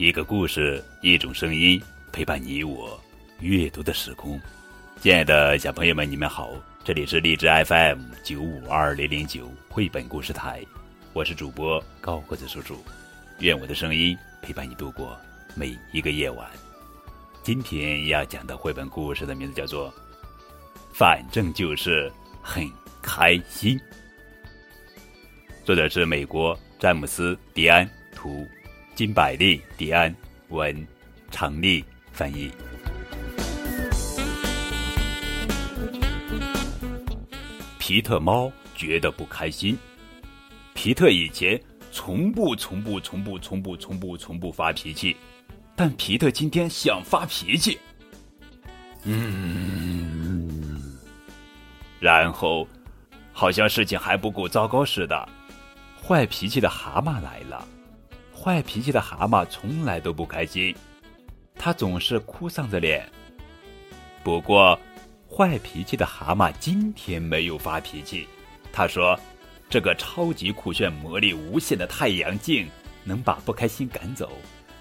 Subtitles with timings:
[0.00, 1.78] 一个故事，一种声音，
[2.10, 2.98] 陪伴你我
[3.40, 4.40] 阅读的时空。
[4.98, 10.64] 亲爱的小朋友们，你们好，这里是荔枝 FM 九五二零零九绘本故事台，
[11.12, 12.82] 我是主播高个子叔叔，
[13.40, 15.14] 愿我的声音陪伴你度过
[15.54, 16.48] 每一个夜晚。
[17.42, 19.90] 今天要讲的绘本故事的名字叫做
[20.94, 22.66] 《反正就是很
[23.02, 23.78] 开心》，
[25.62, 27.86] 作者是美国詹姆斯·迪安
[28.16, 28.48] 图。
[28.94, 30.14] 金百利、迪安
[30.48, 30.86] 文、
[31.30, 32.50] 常丽翻译。
[37.78, 39.76] 皮特猫觉得不开心。
[40.74, 45.16] 皮特以前从不、从不、从不、从不、从不、从不发脾气，
[45.74, 47.78] 但皮特今天想发脾气。
[49.04, 50.98] 嗯，
[51.98, 52.68] 然后
[53.32, 55.28] 好像事情还不够糟糕似的，
[56.02, 57.66] 坏脾气的蛤蟆来了。
[58.42, 60.74] 坏脾气的蛤蟆从来都不开心，
[61.56, 63.06] 他总是哭丧着脸。
[64.24, 64.80] 不过，
[65.30, 68.26] 坏脾气的蛤蟆今天没有发脾气。
[68.72, 69.18] 他说
[69.68, 72.66] ：“这个超级酷炫、魔力无限的太阳镜
[73.04, 74.32] 能把不开心赶走，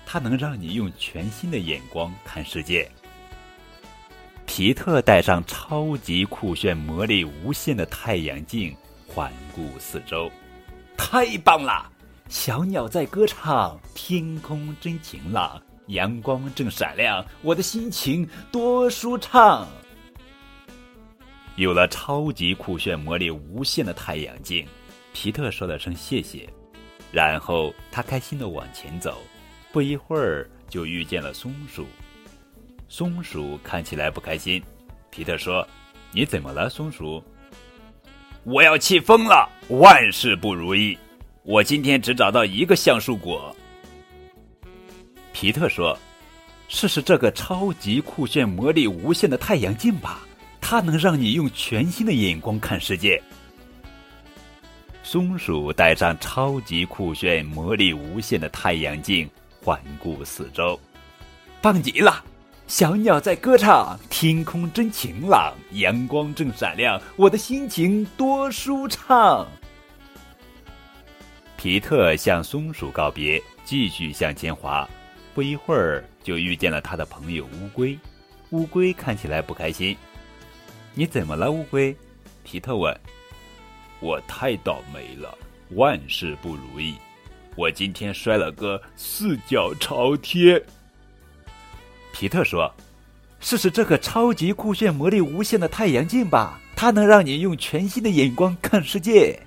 [0.06, 2.90] 它能让你用全新的眼光看世界。”
[4.48, 8.74] 皮特戴上超级酷炫、魔力无限的太阳镜，
[9.06, 10.32] 环顾四周，
[10.96, 11.92] 太棒了！
[12.30, 19.68] 小鸟在歌唱，天空真晴朗，阳光正闪亮，我的心情多舒畅。
[21.56, 24.64] 有了超级酷炫、魔力无限的太阳镜，
[25.12, 26.48] 皮特说了声谢谢，
[27.12, 29.18] 然后他开心的往前走。
[29.72, 31.88] 不一会儿，就遇见了松鼠。
[32.88, 34.64] 松鼠看起来不开心。
[35.10, 35.68] 皮特说
[36.14, 37.24] ：“你怎么了，松鼠？”
[38.46, 40.96] 我要气疯了，万事不如意。
[41.44, 43.56] 我今天只找到一个橡树果。
[45.32, 45.98] 皮特说
[46.68, 50.20] ：“试试这个超级酷炫、魔力无限的太阳镜吧，
[50.60, 53.22] 它能让你用全新的眼光看世界。”
[55.02, 59.28] 松鼠戴上超级酷炫、魔力无限的太阳镜，
[59.64, 60.80] 环顾四周，
[61.62, 62.24] 棒极了！
[62.68, 69.48] 小鸟在歌唱，天空真晴朗，阳光正闪亮，我的心情多舒畅。
[71.62, 74.90] 皮特向松鼠告别，继续向前滑。
[75.34, 78.00] 不一会儿，就遇见了他的朋友乌龟。
[78.52, 79.94] 乌龟看起来不开心。
[80.96, 81.94] “你怎么了，乌龟？”
[82.46, 82.98] 皮特问。
[84.00, 85.38] “我太倒霉了，
[85.72, 86.96] 万事不如意。
[87.58, 90.64] 我今天摔了个四脚朝天。”
[92.16, 92.74] 皮特说
[93.42, 99.38] ：“试试这个超级酷炫、魔力无限的太阳镜吧，它能让你用全新的眼光看世界。”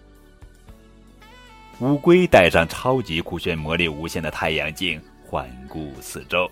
[1.82, 6.48] 乌龟戴上超级酷炫、魔力无限的太阳镜，环顾四周，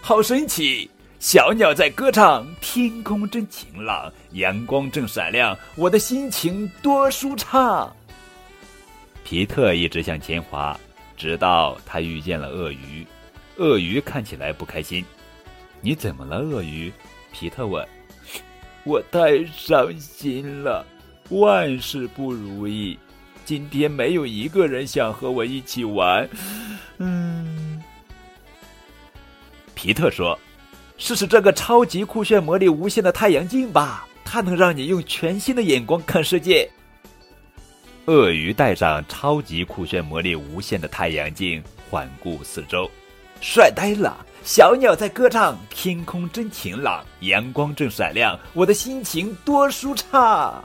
[0.00, 0.90] 好神奇！
[1.20, 7.94] 小鸟在歌唱，天空真晴朗，阳光正闪亮，我的心情多舒畅。
[9.22, 10.76] 皮特一直向前滑，
[11.16, 13.06] 直到他遇见了鳄鱼。
[13.58, 15.04] 鳄鱼看起来不开心。
[15.80, 16.92] “你怎么了，鳄鱼？”
[17.30, 17.86] 皮特问。
[18.82, 20.84] “我太伤心了，
[21.28, 22.98] 万事不如意。”
[23.50, 26.28] 今天没有一个人想和我一起玩，
[26.98, 27.82] 嗯。
[29.74, 30.38] 皮特说
[30.96, 36.70] ：“试试这个超级酷炫、魔力无限的太阳镜吧，它能让你用全新的眼光看世界。”
[38.06, 42.88] 鳄鱼戴上超级酷炫、魔力无限的太阳镜，环顾四周，
[43.40, 44.24] 帅呆了！
[44.44, 50.62] 小鸟在歌唱，天空真晴朗，阳光正闪亮，我的心情多舒畅。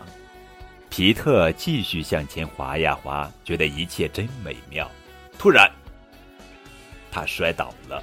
[0.90, 4.90] 皮特继续向前滑呀滑，觉得一切真美妙。
[5.38, 5.70] 突然，
[7.12, 8.02] 他摔倒了，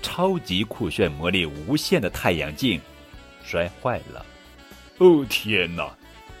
[0.00, 2.80] 超级酷炫、魔力无限的太阳镜
[3.42, 4.24] 摔坏了。
[4.98, 5.92] 哦天哪！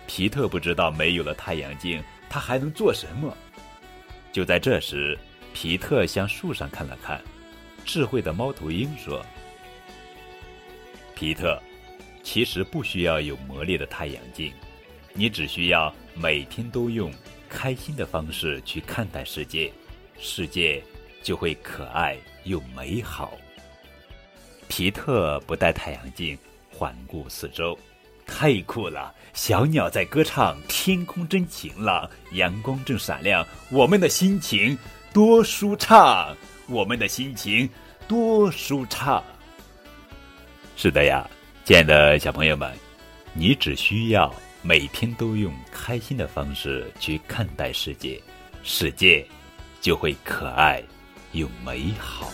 [0.06, 3.36] 皮特不知道没有了太阳镜，他还能做什么。
[4.32, 5.18] 就在这时，
[5.52, 7.20] 皮特向树上看了看，
[7.84, 9.24] 智慧的猫头鹰说
[11.14, 11.60] ：“皮特，
[12.22, 14.52] 其实不需要有魔力的太阳镜。”
[15.12, 17.12] 你只需要每天都用
[17.48, 19.72] 开心的方式去看待世界，
[20.18, 20.82] 世界
[21.22, 23.32] 就会可爱又美好。
[24.68, 26.38] 皮特不戴太阳镜，
[26.70, 27.76] 环顾四周，
[28.24, 29.12] 太酷了！
[29.34, 34.78] 小鸟在歌唱，天空真晴朗，阳光正闪亮，我们的心情
[35.12, 36.36] 多舒畅，
[36.68, 37.68] 我们的心情
[38.06, 39.22] 多舒畅。
[40.76, 41.28] 是的呀，
[41.64, 42.72] 亲爱的小朋友们，
[43.34, 44.32] 你只需要。
[44.62, 48.20] 每天都用开心的方式去看待世界，
[48.62, 49.26] 世界
[49.80, 50.82] 就会可爱
[51.32, 52.30] 又美好。